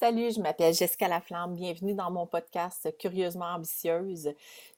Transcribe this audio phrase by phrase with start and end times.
[0.00, 1.56] Salut, je m'appelle Jessica Laflamme.
[1.56, 4.28] Bienvenue dans mon podcast Curieusement ambitieuse.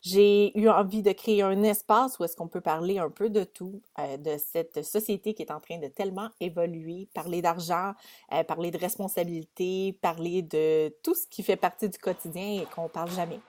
[0.00, 3.44] J'ai eu envie de créer un espace où est-ce qu'on peut parler un peu de
[3.44, 7.92] tout, euh, de cette société qui est en train de tellement évoluer, parler d'argent,
[8.32, 12.88] euh, parler de responsabilité, parler de tout ce qui fait partie du quotidien et qu'on
[12.88, 13.40] parle jamais.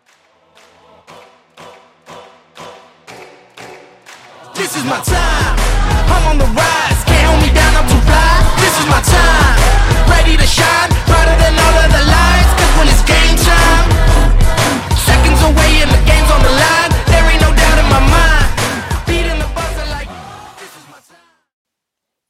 [4.56, 5.56] This is my time.
[6.10, 7.02] I'm on the rise.
[7.06, 7.74] Can't hold me down.
[7.78, 8.44] I'm too fly.
[8.58, 10.10] This is my time.
[10.10, 10.51] Ready to.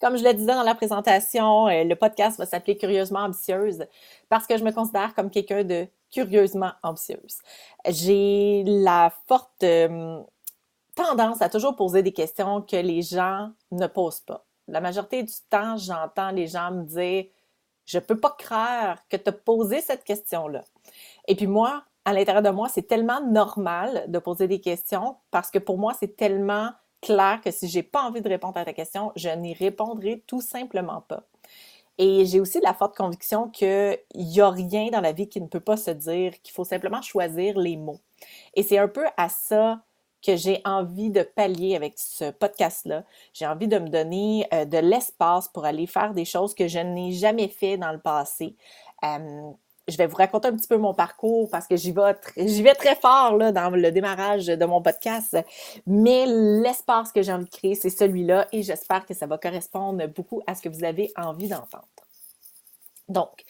[0.01, 3.85] Comme je le disais dans la présentation, euh, le podcast va s'appeler Curieusement ambitieuse
[4.29, 7.37] parce que je me considère comme quelqu'un de curieusement ambitieuse.
[7.87, 10.19] J'ai la forte euh,
[10.95, 14.43] tendance à toujours poser des questions que les gens ne posent pas.
[14.67, 17.25] La majorité du temps, j'entends les gens me dire
[17.91, 20.63] Je peux pas croire que tu as posé cette question-là.
[21.27, 25.51] Et puis moi, à l'intérieur de moi, c'est tellement normal de poser des questions parce
[25.51, 28.71] que pour moi, c'est tellement clair que si j'ai pas envie de répondre à ta
[28.71, 31.23] question, je n'y répondrai tout simplement pas.
[31.97, 35.47] Et j'ai aussi la forte conviction qu'il n'y a rien dans la vie qui ne
[35.47, 37.99] peut pas se dire, qu'il faut simplement choisir les mots.
[38.53, 39.83] Et c'est un peu à ça
[40.21, 43.03] que j'ai envie de pallier avec ce podcast-là.
[43.33, 46.79] J'ai envie de me donner euh, de l'espace pour aller faire des choses que je
[46.79, 48.55] n'ai jamais fait dans le passé.
[49.87, 52.95] Je vais vous raconter un petit peu mon parcours parce que j'y vais, vais très
[52.95, 55.37] fort dans le démarrage de mon podcast.
[55.87, 60.07] Mais l'espace que j'ai envie de créer, c'est celui-là et j'espère que ça va correspondre
[60.07, 61.87] beaucoup à ce que vous avez envie d'entendre.
[63.09, 63.43] Donc,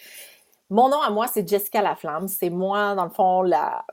[0.70, 2.30] mon nom à moi, c'est Jessica Laflamme.
[2.30, 3.86] C'est moi, dans le fond, la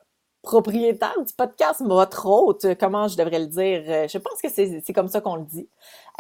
[0.42, 4.08] propriétaire du podcast, votre hôte, comment je devrais le dire.
[4.08, 5.68] Je pense que c'est comme ça qu'on le dit.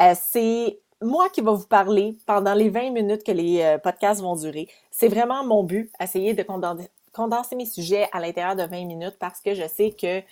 [0.00, 4.20] Euh, c'est moi qui va vous parler pendant les 20 minutes que les euh, podcasts
[4.20, 4.68] vont durer.
[4.90, 9.40] C'est vraiment mon but, essayer de condenser, mes sujets à l'intérieur de 20 minutes parce
[9.40, 10.22] que je sais que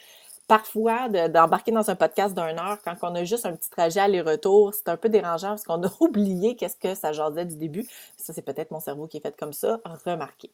[0.46, 4.72] parfois, d'embarquer dans un podcast d'une heure quand on a juste un petit trajet aller-retour,
[4.74, 7.86] c'est un peu dérangeant parce qu'on a oublié qu'est-ce que ça jasait du début.
[8.16, 9.80] Ça, c'est peut-être mon cerveau qui est fait comme ça.
[10.04, 10.50] Remarquez.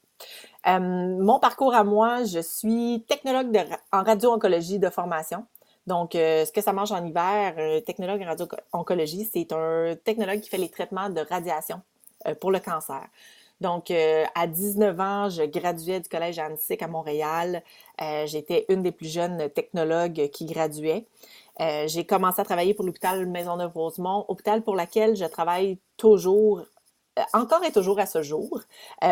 [0.67, 3.57] Euh, mon parcours à moi, je suis technologue
[3.93, 5.47] en radio-oncologie de formation.
[5.87, 10.41] Donc, euh, ce que ça mange en hiver, un technologue en radio-oncologie, c'est un technologue
[10.41, 11.83] qui fait les traitements de radiation
[12.27, 13.03] euh, pour le cancer.
[13.63, 17.63] Donc, euh, à 19 ans, je graduais du collège Annecy à Montréal.
[18.27, 21.07] J'étais une des plus jeunes technologues qui graduait.
[21.87, 26.63] j'ai commencé à travailler pour l'hôpital Maisonneuve-Rosemont, hôpital pour lequel je travaille toujours,
[27.33, 28.61] encore et toujours à ce jour,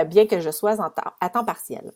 [0.07, 0.77] bien que je sois
[1.21, 1.93] à temps partiel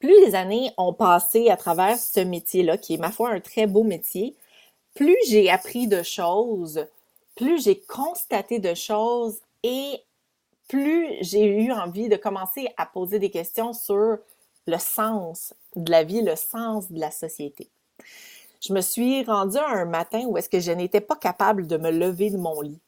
[0.00, 3.66] plus les années ont passé à travers ce métier-là, qui est ma foi un très
[3.66, 4.34] beau métier,
[4.94, 6.86] plus j'ai appris de choses,
[7.36, 10.02] plus j'ai constaté de choses et
[10.70, 14.18] plus j'ai eu envie de commencer à poser des questions sur
[14.68, 17.68] le sens de la vie, le sens de la société.
[18.60, 21.90] Je me suis rendue un matin où est-ce que je n'étais pas capable de me
[21.90, 22.80] lever de mon lit.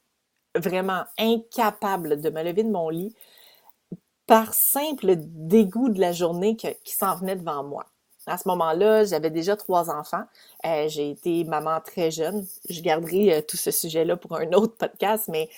[0.54, 3.16] Vraiment incapable de me lever de mon lit
[4.26, 7.86] par simple dégoût de la journée qui s'en venait devant moi.
[8.26, 10.22] À ce moment-là, j'avais déjà trois enfants.
[10.64, 12.46] Euh, j'ai été maman très jeune.
[12.68, 15.48] Je garderai euh, tout ce sujet-là pour un autre podcast, mais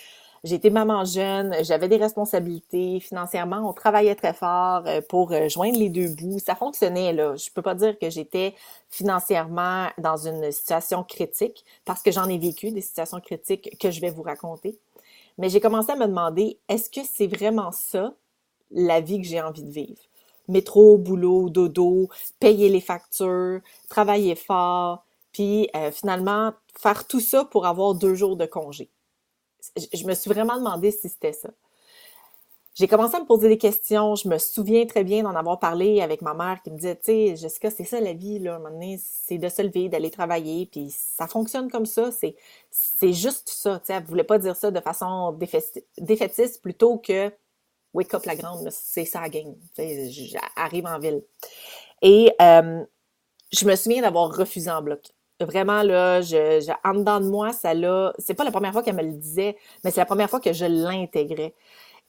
[0.52, 5.88] été maman jeune, j'avais des responsabilités financièrement, on travaillait très fort euh, pour joindre les
[5.88, 6.38] deux bouts.
[6.38, 7.34] Ça fonctionnait là.
[7.36, 8.54] Je peux pas dire que j'étais
[8.90, 14.00] financièrement dans une situation critique parce que j'en ai vécu des situations critiques que je
[14.00, 14.78] vais vous raconter.
[15.38, 18.14] Mais j'ai commencé à me demander est-ce que c'est vraiment ça
[18.70, 20.00] la vie que j'ai envie de vivre?
[20.46, 27.66] Métro, boulot, dodo, payer les factures, travailler fort, puis euh, finalement faire tout ça pour
[27.66, 28.90] avoir deux jours de congé.
[29.92, 31.50] Je me suis vraiment demandé si c'était ça.
[32.74, 34.16] J'ai commencé à me poser des questions.
[34.16, 37.04] Je me souviens très bien d'en avoir parlé avec ma mère qui me disait, tu
[37.04, 38.54] sais, Jessica, c'est ça la vie, là.
[38.54, 42.10] À un moment donné, c'est de se lever, d'aller travailler, puis ça fonctionne comme ça.
[42.10, 42.34] C'est,
[42.70, 43.78] c'est juste ça.
[43.78, 45.38] Tu sais, elle voulait pas dire ça de façon
[45.98, 47.32] défaitiste plutôt que
[47.94, 49.54] Wake Up la Grande, c'est ça la game.
[49.78, 51.22] J'arrive en ville.
[52.02, 52.84] Et euh,
[53.52, 55.12] je me souviens d'avoir refusé en bloc.
[55.40, 58.12] Vraiment, là, je, en dedans de moi, ça l'a.
[58.18, 60.52] C'est pas la première fois qu'elle me le disait, mais c'est la première fois que
[60.52, 61.54] je l'intégrais.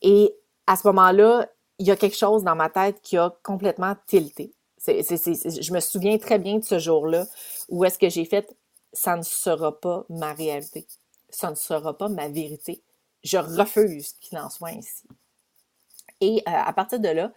[0.01, 0.35] Et
[0.67, 1.47] à ce moment-là,
[1.79, 4.53] il y a quelque chose dans ma tête qui a complètement tilté.
[4.87, 7.25] je me souviens très bien de ce jour-là
[7.69, 8.55] où est-ce que j'ai fait
[8.95, 10.87] ça ne sera pas ma réalité.
[11.29, 12.81] Ça ne sera pas ma vérité.
[13.23, 15.03] Je refuse qu'il en soit ainsi.
[16.21, 17.31] Et euh, à partir de là,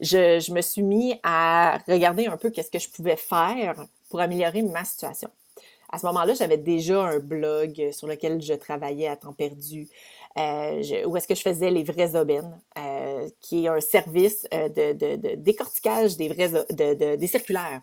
[0.00, 4.62] je, me suis mis à regarder un peu qu'est-ce que je pouvais faire pour améliorer
[4.62, 5.30] ma situation.
[5.90, 9.88] À ce moment-là, j'avais déjà un blog sur lequel je travaillais à temps perdu.
[10.38, 14.68] euh, où est-ce que je faisais les vraies aubaines, euh, qui est un service euh,
[14.68, 17.82] de, de, décortiquage des vrais de, des circulaires.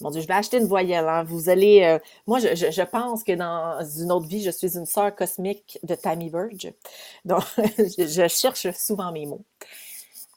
[0.00, 1.06] Mon Dieu, je vais acheter une voyelle.
[1.08, 1.24] Hein.
[1.24, 1.98] Vous allez.
[2.26, 5.94] moi, je, je, pense que dans une autre vie, je suis une sœur cosmique de
[5.94, 6.72] Tammy Verge.
[7.24, 7.42] Donc,
[7.78, 9.44] je cherche souvent mes mots.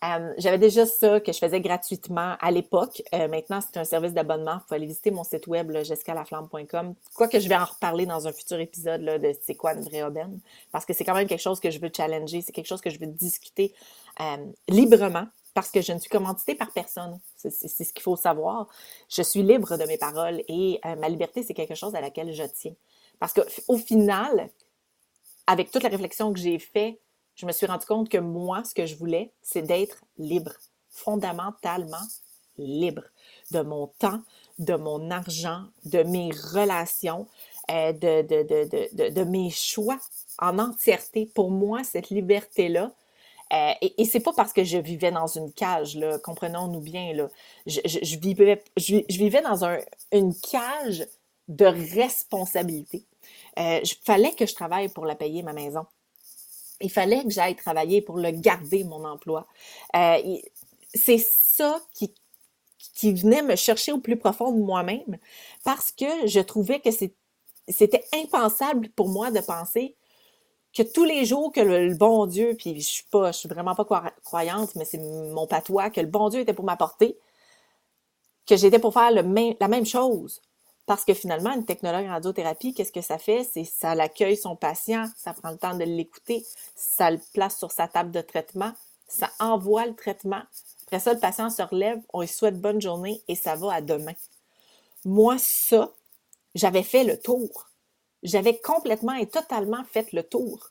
[0.04, 3.02] Euh, j'avais déjà ça que je faisais gratuitement à l'époque.
[3.14, 4.56] Euh, maintenant, c'est un service d'abonnement.
[4.56, 6.96] Vous pouvez aller visiter mon site web, jessicalaflamme.com.
[7.14, 9.82] Quoi que je vais en reparler dans un futur épisode là, de c'est quoi une
[9.82, 10.40] vraie aubaine.
[10.72, 12.42] Parce que c'est quand même quelque chose que je veux challenger.
[12.42, 13.74] C'est quelque chose que je veux discuter
[14.20, 17.20] euh, librement parce que je ne suis commanditée par personne.
[17.38, 18.68] C'est ce qu'il faut savoir.
[19.08, 22.44] Je suis libre de mes paroles et ma liberté, c'est quelque chose à laquelle je
[22.44, 22.74] tiens.
[23.20, 24.50] Parce qu'au final,
[25.46, 27.00] avec toute la réflexion que j'ai faite,
[27.35, 30.53] je me suis rendu compte que moi, ce que je voulais, c'est d'être libre,
[30.89, 31.97] fondamentalement
[32.57, 33.03] libre
[33.51, 34.21] de mon temps,
[34.59, 37.27] de mon argent, de mes relations,
[37.71, 39.97] euh, de, mes choix
[40.39, 41.30] en entièreté.
[41.33, 42.91] Pour moi, cette liberté-là,
[43.51, 47.30] euh, et, et c'est pas parce que je vivais dans une cage, comprenons-nous bien, là.
[47.65, 49.80] Je, vivais, dans un,
[50.12, 51.07] une cage
[51.47, 53.06] de responsabilité.
[53.59, 55.85] Euh, il fallait que je travaille pour la payer, ma maison
[56.83, 59.47] il fallait que j'aille travailler pour le garder, mon emploi.
[59.95, 60.38] Euh,
[60.94, 62.13] c'est ça qui,
[63.03, 65.18] venait me chercher au plus profond de moi-même
[65.65, 69.95] parce que je trouvais que c'était impensable pour moi de penser
[70.74, 73.85] que tous les jours que le, bon Dieu, puis je suis pas, suis vraiment pas
[74.24, 77.18] croyante, mais c'est mon patois, que le bon Dieu était pour m'apporter,
[78.45, 80.41] que j'étais pour faire la même chose.
[80.85, 83.47] Parce que finalement, une technologue en radiothérapie, qu'est-ce que ça fait?
[83.53, 86.45] C'est ça l'accueille son patient, ça prend le temps de l'écouter,
[86.75, 88.74] ça le place sur sa table de traitement,
[89.07, 90.41] ça envoie le traitement.
[90.85, 93.81] Après ça, le patient se relève, on lui souhaite bonne journée et ça va à
[93.81, 94.13] demain.
[95.06, 95.91] Moi, ça,
[96.56, 97.69] j'avais fait le tour.
[98.24, 100.69] J'avais complètement et totalement fait le tour.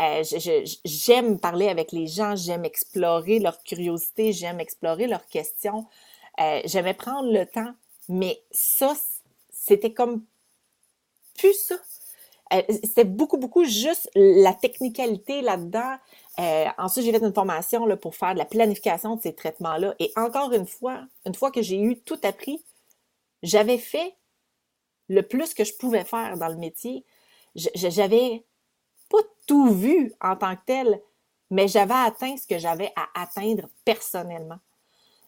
[0.00, 0.22] Euh,
[0.84, 5.86] j'aime parler avec les gens, j'aime explorer leur curiosité, j'aime explorer leurs questions.
[6.40, 7.74] Euh, j'aimais prendre le temps,
[8.08, 8.94] mais ça,
[9.64, 10.24] c'était comme
[11.38, 11.76] plus ça.
[12.68, 15.96] C'était beaucoup, beaucoup juste la technicalité là-dedans.
[16.38, 19.94] Euh, ensuite, j'ai fait une formation là, pour faire de la planification de ces traitements-là.
[20.00, 22.62] Et encore une fois, une fois que j'ai eu tout appris,
[23.42, 24.16] j'avais fait
[25.08, 27.06] le plus que je pouvais faire dans le métier.
[27.54, 28.44] J'avais
[29.08, 31.00] pas tout vu en tant que tel,
[31.50, 34.58] mais j'avais atteint ce que j'avais à atteindre personnellement.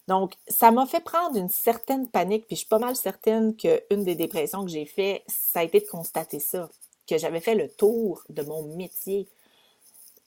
[0.06, 4.04] Donc, ça m'a fait prendre une certaine panique, puis je suis pas mal certaine qu'une
[4.04, 6.68] des dépressions que j'ai fait, ça a été de constater ça,
[7.08, 9.26] que j'avais fait le tour de mon métier.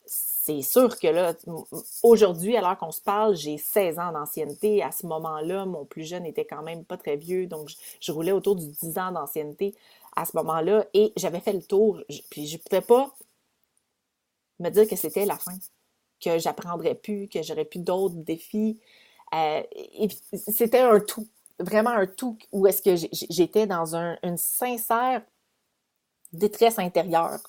[0.05, 1.35] C'est sûr que là,
[2.01, 4.81] aujourd'hui, alors qu'on se parle, j'ai 16 ans d'ancienneté.
[4.81, 7.69] À ce moment-là, mon plus jeune était quand même pas très vieux, donc
[7.99, 9.75] je, roulais autour du 10 ans d'ancienneté
[10.15, 12.01] à ce moment-là, et j'avais fait le tour,
[12.31, 13.15] puis je pouvais pas
[14.59, 15.57] me dire que c'était la fin,
[16.19, 18.79] que j'apprendrais plus, que j'aurais plus d'autres défis.
[19.33, 19.63] Euh,
[20.33, 21.27] c'était un tout,
[21.59, 22.95] vraiment un tout où est-ce que
[23.29, 25.21] j'étais dans une sincère
[26.31, 27.39] détresse intérieure.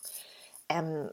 [0.73, 1.09] Euh,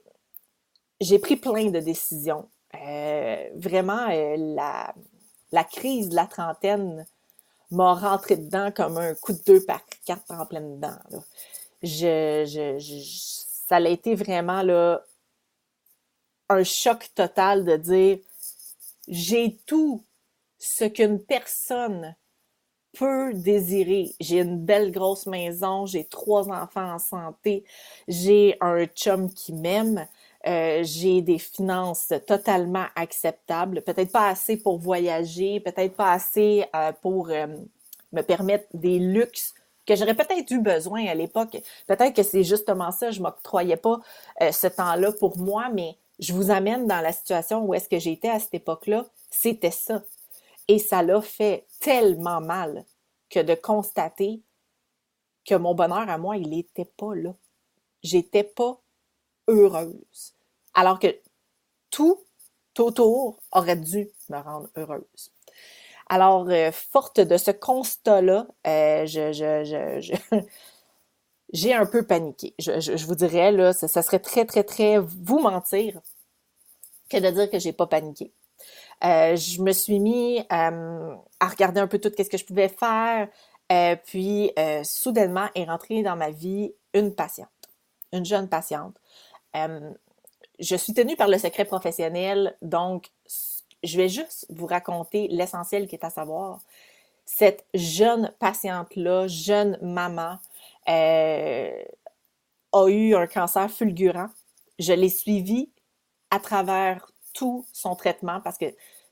[1.00, 2.50] j'ai pris plein de décisions.
[2.76, 4.94] Euh, vraiment, la,
[5.52, 7.06] la, crise de la trentaine
[7.72, 10.98] m'a rentré dedans comme un coup de deux par quatre en pleine dedans.
[11.82, 12.80] Je, je,
[13.68, 15.04] ça a été vraiment là,
[16.50, 18.20] un choc total de dire
[19.08, 20.04] j'ai tout
[20.66, 22.16] ce qu'une personne
[22.98, 24.12] peut désirer.
[24.20, 27.64] J'ai une belle grosse maison, j'ai trois enfants en santé,
[28.08, 30.08] j'ai un chum qui m'aime,
[30.48, 36.92] euh, j'ai des finances totalement acceptables, peut-être pas assez pour voyager, peut-être pas assez euh,
[37.02, 37.48] pour euh,
[38.12, 39.54] me permettre des luxes
[39.86, 41.58] que j'aurais peut-être eu besoin à l'époque.
[41.86, 44.00] Peut-être que c'est justement ça, je m'octroyais pas
[44.42, 48.30] ce temps-là pour moi, mais je vous amène dans la situation où est-ce que j'étais
[48.30, 49.06] à cette époque-là.
[49.30, 50.02] C'était ça.
[50.68, 52.86] Et ça l'a fait tellement mal
[53.30, 54.42] que de constater
[55.46, 57.34] que mon bonheur à moi, il n'était pas là.
[58.02, 58.82] J'étais pas
[59.48, 60.34] heureuse.
[60.74, 61.16] Alors que
[61.92, 62.20] tout
[62.78, 65.32] autour aurait dû me rendre heureuse.
[66.08, 69.06] Alors, euh, forte de ce constat-là, euh,
[71.54, 72.54] j'ai un peu paniqué.
[72.60, 76.00] Je, vous dirais, là, ça, ça, serait très, très, très vous mentir
[77.10, 78.32] que de dire que j'ai pas paniqué.
[79.04, 82.70] Euh, je me suis mis euh, à regarder un peu tout ce que je pouvais
[82.70, 83.28] faire.
[83.72, 84.52] Euh, puis,
[84.84, 87.50] soudainement, est rentrée dans ma vie une patiente,
[88.14, 88.96] une jeune patiente.
[89.54, 93.12] je suis tenue par le secret professionnel, donc
[93.84, 96.62] je vais juste vous raconter l'essentiel qui est à savoir.
[97.26, 100.38] Cette jeune patiente-là, jeune maman,
[100.88, 101.72] a
[102.88, 104.30] eu un cancer fulgurant.
[104.78, 105.72] Je l'ai suivie
[106.30, 108.66] à travers tout son traitement parce que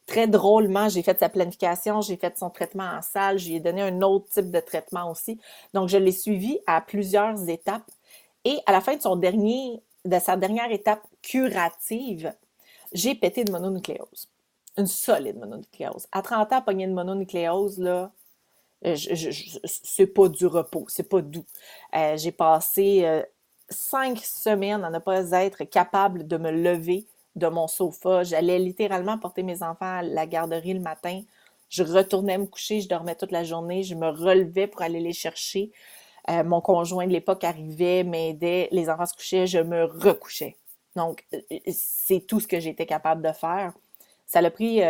[0.07, 4.01] très drôlement, j'ai fait sa planification, j'ai fait son traitement en salle, j'ai donné un
[4.01, 5.39] autre type de traitement aussi.
[5.73, 7.89] Donc, je l'ai suivi à plusieurs étapes.
[8.45, 12.33] Et à la fin de son dernier, de sa dernière étape curative,
[12.91, 14.29] j'ai pété de mononucléose.
[14.77, 16.07] Une solide mononucléose.
[16.11, 18.11] À 30 ans, pogner une mononucléose, là,
[19.65, 21.45] c'est pas du repos, c'est pas doux.
[21.95, 23.23] Euh, j'ai passé euh,
[23.69, 28.23] cinq semaines à ne pas être capable de me lever de mon sofa.
[28.23, 31.21] J'allais littéralement porter mes enfants à la garderie le matin.
[31.69, 35.13] Je retournais me coucher, je dormais toute la journée, je me relevais pour aller les
[35.13, 35.71] chercher.
[36.29, 40.55] Euh, mon conjoint de l'époque arrivait, m'aidait, les enfants se couchaient, je me recouchais.
[40.95, 41.25] Donc,
[41.71, 43.73] c'est tout ce que j'étais capable de faire.
[44.27, 44.81] Ça a pris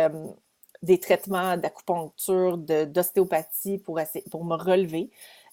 [0.82, 3.98] des traitements d'acupuncture, d'ostéopathie pour,
[4.30, 5.10] pour me relever.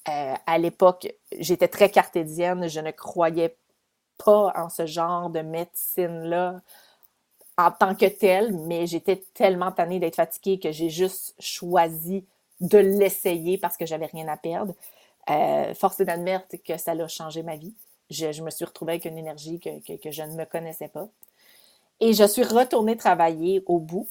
[0.10, 1.07] Euh, à l'époque,
[1.38, 3.55] j'étais très cartésienne, je ne croyais
[4.24, 6.62] pas en ce genre de médecine-là
[7.58, 12.25] en tant que telle, mais j'étais tellement tannée d'être fatiguée que j'ai juste choisi
[12.60, 14.74] de l'essayer parce que j'avais rien à perdre.
[15.30, 17.74] Euh, force est d'admettre que ça a changé ma vie.
[18.10, 21.08] Je, me suis retrouvée avec une énergie que, je ne me connaissais pas.
[22.00, 24.08] Et je suis retournée travailler au bout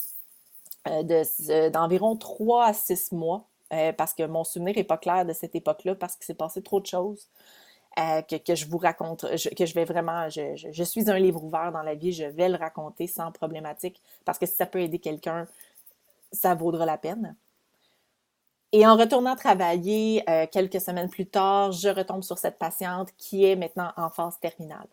[0.89, 5.33] euh, d'environ trois à six mois, euh, parce que mon souvenir n'est pas clair de
[5.33, 7.29] cette époque-là, parce qu'il s'est passé trop de choses.
[7.99, 11.83] Euh, que, je vous raconte, que je vais vraiment, je, suis un livre ouvert dans
[11.83, 15.47] la vie, je vais le raconter sans problématique, parce que si ça peut aider quelqu'un,
[16.31, 17.35] ça vaudra la peine.
[18.73, 23.57] Et en retournant travailler quelques semaines plus tard, je retombe sur cette patiente qui est
[23.57, 24.87] maintenant en phase terminale.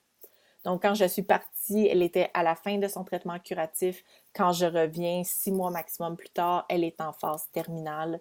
[0.68, 4.04] Donc, quand je suis partie, elle était à la fin de son traitement curatif.
[4.36, 8.20] Quand je reviens, six mois maximum plus tard, elle est en phase terminale.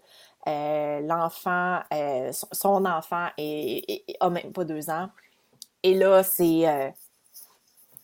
[0.49, 5.09] Euh, l'enfant, euh, son enfant est, a même pas deux ans.
[5.83, 6.89] Et là, c'est euh,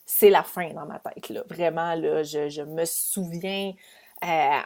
[0.04, 1.28] c'est la fin dans ma tête.
[1.28, 1.42] Là.
[1.48, 3.72] Vraiment, là, je, je me souviens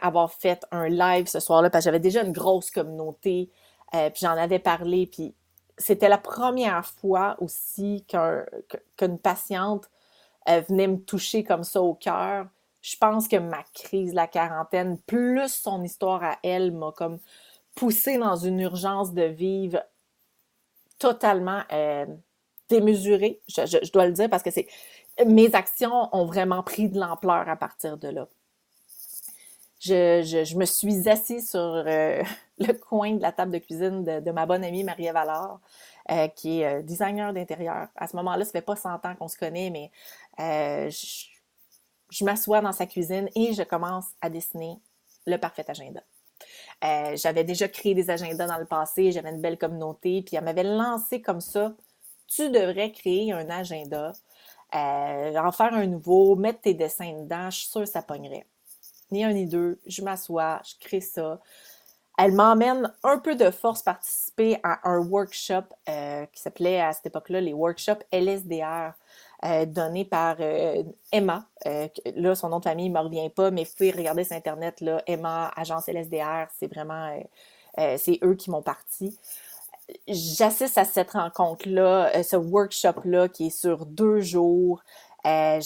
[0.03, 3.49] avoir fait un live ce soir-là parce que j'avais déjà une grosse communauté.
[3.91, 5.07] puis j'en avais parlé.
[5.07, 5.33] Puis
[5.79, 9.89] c'était la première fois aussi qu'une patiente
[10.47, 12.45] venait me toucher comme ça au cœur.
[12.83, 17.17] Je pense que ma crise, la quarantaine, plus son histoire à elle, m'a comme
[17.77, 19.81] poussée dans une urgence de vivre
[20.99, 22.05] totalement euh,
[22.69, 23.39] démesurée.
[23.47, 24.49] Je, dois le dire parce que
[25.25, 28.27] mes actions ont vraiment pris de l'ampleur à partir de là.
[29.79, 32.23] Je, me suis assise sur euh,
[32.59, 35.17] le coin de la table de cuisine de, ma bonne amie Marie-Ève
[36.09, 37.87] euh, qui est euh, designer d'intérieur.
[37.95, 39.91] À ce moment-là, ça fait pas 100 ans qu'on se connaît, mais
[40.39, 44.79] je, m'assois dans sa cuisine et je commence à dessiner
[45.25, 46.01] le parfait agenda.
[46.81, 50.63] J'avais déjà créé des agendas dans le passé, j'avais une belle communauté, puis elle m'avait
[50.63, 51.73] lancé comme ça.
[52.27, 54.13] Tu devrais créer un agenda,
[54.73, 58.45] en faire un nouveau, mettre tes dessins dedans, je suis sûre que ça pognerait
[59.11, 59.79] ni un ni deux.
[59.85, 61.39] Je m'assois, je crée ça.
[62.17, 67.07] Elle m'emmène un peu de force participer à un workshop euh, qui s'appelait à cette
[67.07, 68.93] époque-là les workshops LSDR.
[69.45, 71.45] Euh, donné par euh, Emma.
[72.15, 74.81] là, son nom de famille ne me revient pas, mais vous pouvez regarder sur Internet,
[74.81, 77.15] là, Emma, agence LSDR, c'est vraiment,
[77.77, 79.15] c'est eux qui m'ont parti.
[80.07, 84.83] J'assiste à cette rencontre-là, ce workshop-là qui est sur deux jours.
[85.23, 85.59] ça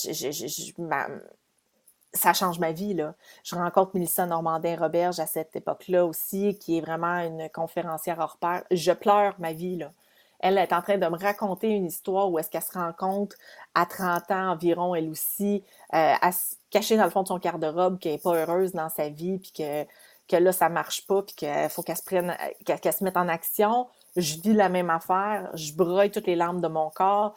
[2.33, 2.93] change ma vie.
[2.93, 3.15] Là.
[3.43, 8.63] Je rencontre Mélissa Normandin-Roberge à cette époque-là aussi, qui est vraiment une conférencière hors pair.
[8.69, 9.77] Je pleure ma vie.
[9.77, 9.93] Là.
[10.41, 13.33] Elle est en train de me raconter une histoire où est-ce qu'elle se rend compte
[13.75, 17.38] à 30 ans environ, elle aussi, euh, à se cacher dans le fond de son
[17.38, 19.83] garde-robe, qu'elle n'est pas heureuse dans sa vie, puis que,
[20.27, 23.27] que là, ça marche pas, puis qu'il faut qu'elle se prenne, qu'elle se mette en
[23.27, 23.88] action.
[24.15, 27.36] Je vis la même affaire, je broye toutes les larmes de mon corps.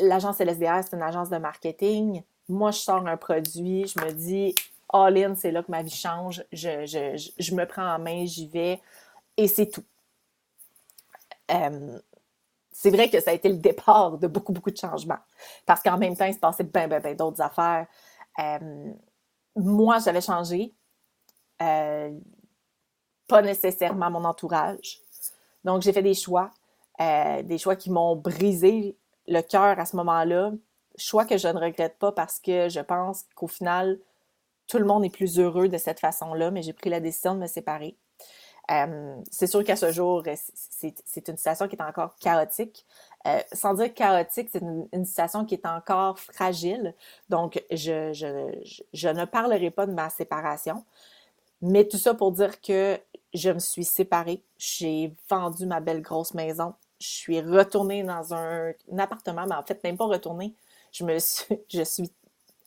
[0.00, 4.54] L'agence LSDR, c'est une agence de marketing moi, je sors un produit, je me dis,
[4.92, 8.80] all in, c'est là que ma vie change, je, me prends en main, j'y vais,
[9.36, 9.84] et c'est tout.
[11.50, 11.98] Euh,
[12.78, 15.18] c'est vrai que ça a été le départ de beaucoup, beaucoup de changements.
[15.64, 17.86] Parce qu'en même temps, il se passait bien, bien, bien d'autres affaires.
[18.38, 18.92] Euh,
[19.56, 20.74] moi, j'avais changé.
[21.62, 22.12] Euh,
[23.26, 25.00] pas nécessairement mon entourage.
[25.64, 26.50] Donc, j'ai fait des choix.
[26.98, 30.52] des choix qui m'ont brisé le cœur à ce moment-là,
[30.96, 33.98] choix que je ne regrette pas parce que je pense qu'au final,
[34.66, 37.40] tout le monde est plus heureux de cette façon-là, mais j'ai pris la décision de
[37.40, 37.96] me séparer.
[38.70, 40.22] Euh, c'est sûr qu'à ce jour,
[40.54, 42.84] c'est une situation qui est encore chaotique.
[43.26, 46.94] Euh, sans dire chaotique, c'est une, situation qui est encore fragile.
[47.28, 50.84] Donc, je, ne parlerai pas de ma séparation.
[51.62, 52.98] Mais tout ça pour dire que
[53.34, 54.42] je me suis séparée.
[54.58, 56.74] J'ai vendu ma belle grosse maison.
[57.00, 60.54] Je suis retournée dans un, appartement, mais en fait, même pas retournée
[60.92, 62.10] je me suis, je suis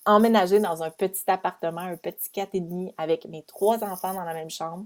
[0.05, 4.23] emménagé dans un petit appartement, un petit quatre et demi avec mes trois enfants dans
[4.23, 4.85] la même chambre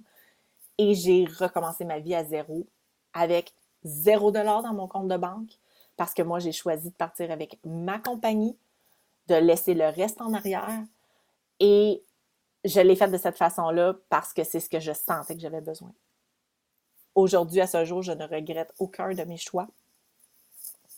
[0.77, 2.68] et j'ai recommencé ma vie à zéro
[3.13, 3.53] avec
[3.84, 5.51] zéro dollar dans mon compte de banque
[5.98, 8.58] parce que moi, j'ai choisi de partir avec ma compagnie,
[9.27, 10.84] de laisser le reste en arrière
[11.60, 12.03] et
[12.65, 15.62] je l'ai fait de cette façon-là parce que c'est ce que je sentais que j'avais
[15.62, 15.94] besoin.
[17.15, 19.68] Aujourd'hui, à ce jour, je ne regrette aucun de mes choix.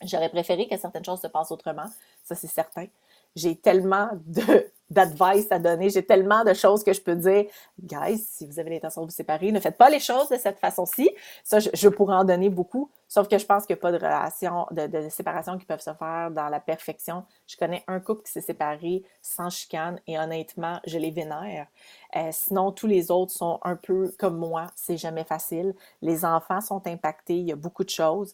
[0.04, 1.90] J'aurais préféré que certaines choses se passent autrement,
[2.24, 2.88] ça c'est certain.
[3.36, 7.46] J'ai tellement de d'advice à donner, j'ai tellement de choses que je peux dire.
[7.82, 10.60] Guys, si vous avez l'intention de vous séparer, ne faites pas les choses de cette
[10.60, 11.10] façon-ci.
[11.44, 13.98] Ça, je, pourrais en donner beaucoup, sauf que je pense qu'il n'y a pas de
[13.98, 17.24] relation, de, séparation qui peuvent se faire dans la perfection.
[17.48, 21.68] Je connais un couple qui s'est séparé sans chicane et honnêtement, je les vénère.
[22.16, 25.74] Euh, sinon, tous les autres sont un peu comme moi, c'est jamais facile.
[26.02, 28.34] Les enfants sont impactés, il y a beaucoup de choses.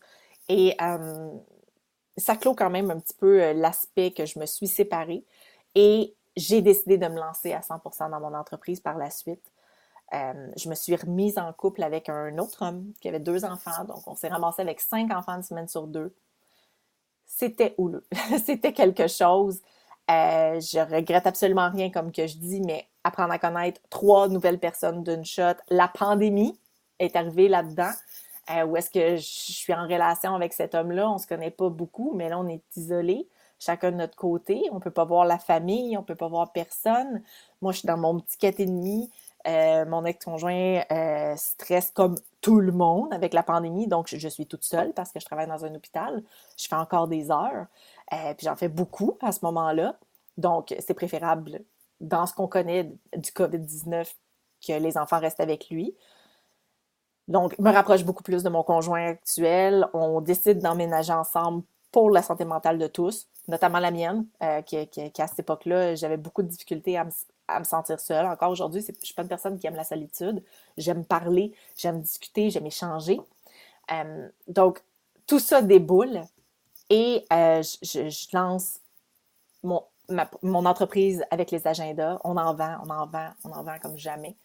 [0.50, 1.29] Et euh,
[2.17, 5.24] ça clôt quand même un petit peu euh, l'aspect que je me suis séparée
[5.75, 9.51] et j'ai décidé de me lancer à 100% dans mon entreprise par la suite.
[10.13, 13.86] Euh, je me suis remise en couple avec un autre homme qui avait deux enfants,
[13.86, 16.13] donc on s'est ramassé avec cinq enfants une semaine sur deux.
[17.25, 18.05] C'était houleux,
[18.45, 19.62] c'était quelque chose.
[20.10, 24.60] Euh, je regrette absolument rien comme que je dis, mais apprendre à connaître trois nouvelles
[24.60, 25.55] personnes d'une shot.
[25.69, 26.60] La pandémie
[27.00, 27.91] est arrivée là-dedans.
[28.50, 31.10] Euh, où est-ce que je suis en relation avec cet homme-là?
[31.10, 33.27] On ne se connaît pas beaucoup, mais là, on est isolés,
[33.62, 34.63] chacun de notre côté.
[34.72, 37.22] On ne peut pas voir la famille, on ne peut pas voir personne.
[37.62, 39.10] Moi, je suis dans mon petit quête et demi.
[39.48, 44.46] Euh, mon ex-conjoint euh, stresse comme tout le monde avec la pandémie, donc je, suis
[44.46, 46.24] toute seule parce que je travaille dans un hôpital.
[46.58, 47.65] Je fais encore des heures,
[48.10, 49.96] puis j'en fais beaucoup à ce moment-là.
[50.38, 51.62] Donc, c'est préférable
[52.01, 54.13] dans ce qu'on connaît du COVID-19
[54.68, 55.96] que les enfants restent avec lui.
[57.27, 59.88] Donc, je me rapproche beaucoup plus de mon conjoint actuel.
[59.94, 64.77] On décide d'emménager ensemble pour la santé mentale de tous, notamment la mienne, euh, qui,
[64.77, 68.25] à cette époque-là, j'avais beaucoup de difficultés à me, sentir seule.
[68.25, 70.41] Encore aujourd'hui, je ne suis pas une personne qui aime la solitude.
[70.77, 73.19] J'aime parler, j'aime discuter, j'aime échanger.
[73.91, 74.82] Euh, donc,
[75.27, 76.21] tout ça déboule
[76.89, 78.80] et euh, je, lance
[79.63, 79.84] mon,
[80.41, 82.19] mon entreprise avec les agendas.
[82.23, 84.38] On en vend, on en vend, on en vend comme jamais.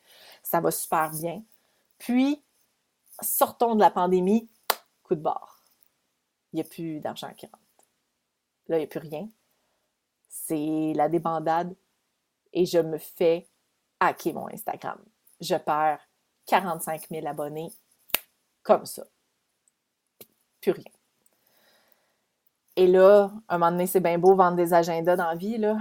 [0.42, 1.42] Ça va super bien.
[1.98, 2.42] Puis,
[3.20, 4.48] sortons de la pandémie,
[5.04, 5.55] coup de barre.
[6.56, 7.58] Il n'y a plus d'argent qui rentre.
[8.68, 9.28] Là, il n'y a plus rien.
[10.26, 11.76] C'est la débandade
[12.54, 13.46] et je me fais
[14.00, 14.98] hacker mon Instagram.
[15.38, 16.00] Je perds
[16.46, 17.70] 45 000 abonnés
[18.62, 19.04] comme ça.
[20.62, 20.92] Plus rien.
[22.76, 25.76] Et là, un moment donné, c'est bien beau vendre des agendas dans la vie, là,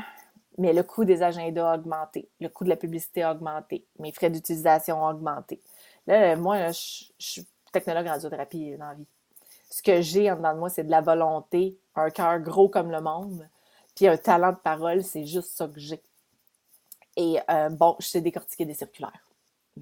[0.58, 2.30] mais le coût des agendas a augmenté.
[2.42, 3.88] Le coût de la publicité a augmenté.
[3.98, 5.62] Mes frais d'utilisation ont augmenté.
[6.06, 9.08] Là, moi, je, suis technologue en radiothérapie dans la vie.
[9.76, 12.92] Ce que j'ai en dedans de moi, c'est de la volonté, un cœur gros comme
[12.92, 13.46] le monde,
[13.94, 16.02] puis un talent de parole, c'est juste ça que j'ai.
[17.18, 19.28] Et euh, bon, je sais décortiquer des circulaires.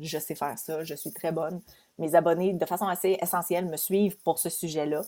[0.02, 1.62] Je sais faire ça, je suis très bonne.
[2.00, 5.04] Mes abonnés, de façon assez essentielle, me suivent pour ce sujet-là.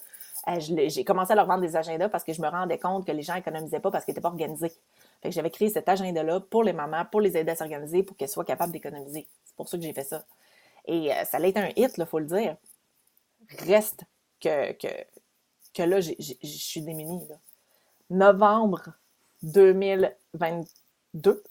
[0.49, 3.11] Euh, j'ai commencé à leur vendre des agendas parce que je me rendais compte que
[3.11, 4.71] les gens économisaient pas parce qu'ils n'étaient pas organisés.
[5.23, 8.15] Fait que j'avais créé cet agenda-là pour les mamans, pour les aider à s'organiser, pour
[8.17, 9.25] qu'elles soient capables d'économiser.
[9.45, 10.23] C'est pour ça que j'ai fait ça.
[10.85, 12.55] Et euh, ça a été un hit, il faut le dire.
[13.65, 14.05] Reste
[14.45, 14.87] que, que,
[15.73, 16.11] que là, je
[16.43, 17.27] suis démunie.
[18.11, 18.91] Novembre
[19.41, 21.43] 2022,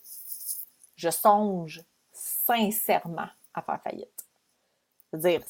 [0.95, 4.25] je songe sincèrement à faire faillite.
[5.11, 5.43] C'est-à-dire,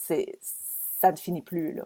[1.00, 1.74] ça ne finit plus.
[1.74, 1.84] Là.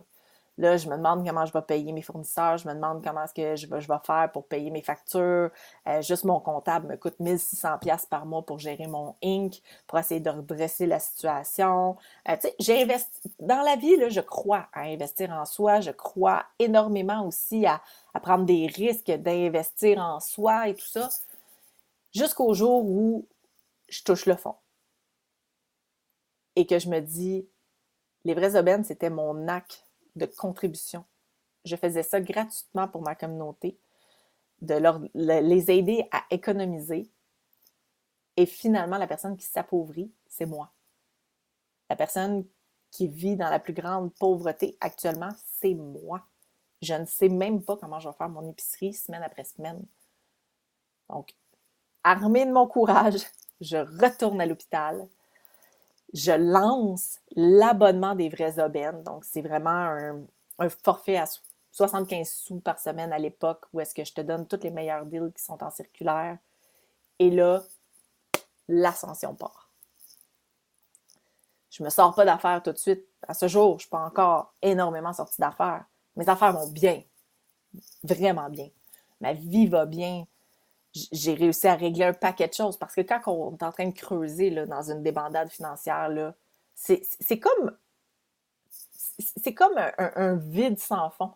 [0.58, 3.32] Là, je me demande comment je vais payer mes fournisseurs, je me demande comment est-ce
[3.32, 5.50] que je vais, je vais faire pour payer mes factures.
[5.86, 10.00] Euh, juste mon comptable me coûte 1600 pièces par mois pour gérer mon Inc, pour
[10.00, 11.96] essayer de redresser la situation.
[12.28, 12.86] Euh, tu sais,
[13.38, 17.80] dans la vie, là, je crois à investir en soi, je crois énormément aussi à,
[18.12, 21.08] à prendre des risques d'investir en soi et tout ça,
[22.12, 23.28] jusqu'au jour où
[23.88, 24.56] je touche le fond
[26.56, 27.46] et que je me dis,
[28.24, 29.87] les vraies aubaines, c'était mon acte
[30.18, 31.04] de contribution.
[31.64, 33.78] Je faisais ça gratuitement pour ma communauté,
[34.60, 37.10] de leur, les aider à économiser.
[38.36, 40.72] Et finalement, la personne qui s'appauvrit, c'est moi.
[41.90, 42.44] La personne
[42.90, 46.26] qui vit dans la plus grande pauvreté actuellement, c'est moi.
[46.80, 49.84] Je ne sais même pas comment je vais faire mon épicerie semaine après semaine.
[51.08, 51.34] Donc,
[52.04, 53.26] armée de mon courage,
[53.60, 55.08] je retourne à l'hôpital
[56.14, 59.02] je lance l'abonnement des vraies aubaines.
[59.02, 59.70] Donc, c'est vraiment
[60.58, 61.26] un, forfait à
[61.72, 65.06] 75 sous par semaine à l'époque où est-ce que je te donne toutes les meilleurs
[65.06, 66.38] deals qui sont en circulaire.
[67.18, 67.62] Et là,
[68.68, 69.68] l'ascension part.
[71.70, 73.04] Je me sors pas d'affaires tout de suite.
[73.26, 75.84] À ce jour, je ne suis pas encore énormément sortie d'affaires.
[76.16, 77.02] Mes affaires vont bien.
[78.02, 78.68] Vraiment bien.
[79.20, 80.26] Ma vie va bien.
[80.94, 82.76] J'ai réussi à régler un paquet de choses.
[82.76, 86.10] Parce que quand on est en train de creuser là, dans une débandade financière,
[86.74, 87.76] c'est comme
[89.18, 91.32] c'est comme un, vide sans fond.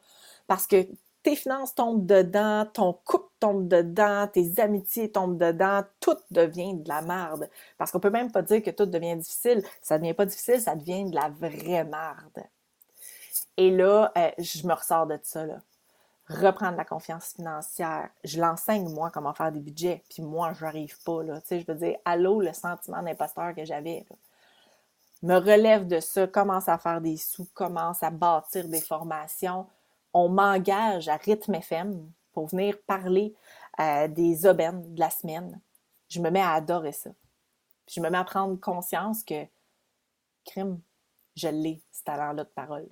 [0.46, 0.86] Parce que
[1.22, 6.88] tes finances tombent dedans, ton couple tombe dedans, tes amitiés tombent dedans, tout devient de
[6.88, 7.48] la merde.
[7.78, 9.62] Parce qu'on peut même pas dire que tout devient difficile.
[9.82, 12.44] Ça devient pas difficile, ça devient de la vraie merde.
[13.56, 15.60] Et là, euh, je me ressors de ça, là.
[16.40, 18.08] Reprendre la confiance financière.
[18.24, 20.02] Je l'enseigne, moi, comment faire des budgets.
[20.08, 21.40] Puis moi, je n'arrive pas, là.
[21.50, 24.06] Je veux dire, allô, le sentiment d'imposteur que j'avais,
[25.22, 29.66] Me relève de ça, commence à faire des sous, commence à bâtir des formations.
[30.14, 33.34] On m'engage à Rythme FM pour venir parler
[33.80, 35.60] euh, des aubaines de la semaine.
[36.08, 37.10] Je me mets à adorer ça.
[37.88, 39.46] je me mets à prendre conscience que,
[40.44, 40.80] crime,
[41.36, 42.88] je l'ai, ce talent-là de parole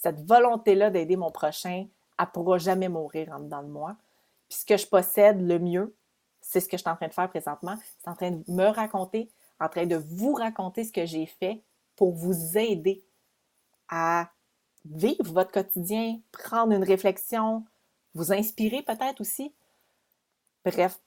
[0.00, 1.86] cette volonté-là d'aider mon prochain,
[2.20, 3.96] elle ne pourra jamais mourir en dedans de moi.
[4.48, 5.94] Puis ce que je possède le mieux,
[6.40, 7.76] c'est ce que je suis en train de faire présentement.
[7.98, 11.62] C'est en train de me raconter, en train de vous raconter ce que j'ai fait
[11.96, 13.02] pour vous aider
[13.88, 14.30] à
[14.84, 17.64] vivre votre quotidien, prendre une réflexion,
[18.14, 19.54] vous inspirer peut-être aussi.
[20.64, 21.00] Bref,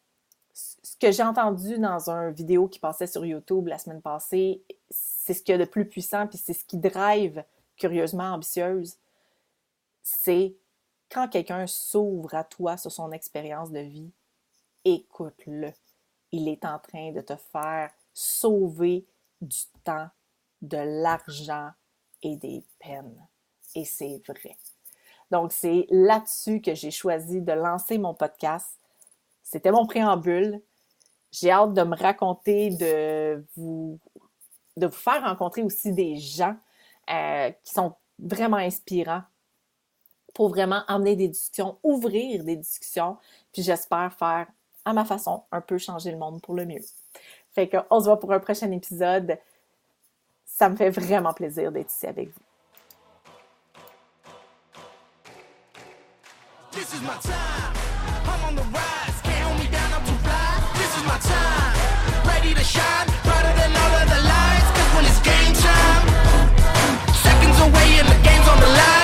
[0.54, 5.34] ce que j'ai entendu dans une vidéo qui passait sur YouTube la semaine passée, c'est
[5.34, 7.44] ce qu'il y a de plus puissant, puis c'est ce qui drive
[7.78, 8.98] curieusement ambitieuse,
[10.04, 10.56] c'est
[11.14, 14.12] quand quelqu'un s'ouvre à toi sur son expérience de vie,
[14.84, 15.72] écoute-le.
[16.32, 19.06] Il est en train de te faire sauver
[19.40, 20.10] du temps,
[20.62, 21.70] de l'argent
[22.24, 23.28] et des peines.
[23.76, 24.58] Et c'est vrai.
[25.30, 28.80] Donc, c'est là-dessus que j'ai choisi de lancer mon podcast.
[29.44, 30.62] C'était mon préambule.
[31.32, 34.00] J'ai hâte de me raconter, de vous,
[34.92, 36.56] faire rencontrer aussi des gens
[37.10, 39.24] euh, qui sont vraiment inspirants
[40.34, 43.18] pour vraiment amener des discussions, ouvrir des discussions,
[43.52, 44.48] puis j'espère faire
[44.86, 46.82] à ma façon un peu changer le monde pour le mieux.
[47.54, 49.38] Fait qu'on se voit pour un prochain épisode.
[50.46, 52.42] Ça me fait vraiment plaisir d'être ici avec vous.
[56.72, 57.74] This is my time.
[58.26, 59.22] I'm on the rise.
[59.22, 60.58] Can't hold me down, I'm too fly.
[60.74, 61.78] This is my time.
[62.26, 64.70] Ready to shine, brighter than all of the lights.
[64.74, 66.04] Cause when it's game time,
[67.14, 69.03] seconds away and the game's on the line.